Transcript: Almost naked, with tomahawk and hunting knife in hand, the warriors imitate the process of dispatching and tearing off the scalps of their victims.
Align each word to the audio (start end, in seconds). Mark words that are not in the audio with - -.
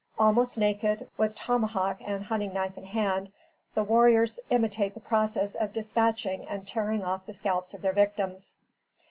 Almost 0.17 0.57
naked, 0.57 1.07
with 1.15 1.35
tomahawk 1.35 1.97
and 2.03 2.23
hunting 2.23 2.53
knife 2.55 2.75
in 2.75 2.85
hand, 2.85 3.31
the 3.75 3.83
warriors 3.83 4.39
imitate 4.49 4.95
the 4.95 4.99
process 4.99 5.53
of 5.53 5.73
dispatching 5.73 6.47
and 6.47 6.67
tearing 6.67 7.03
off 7.05 7.27
the 7.27 7.33
scalps 7.33 7.75
of 7.75 7.83
their 7.83 7.93
victims. 7.93 8.55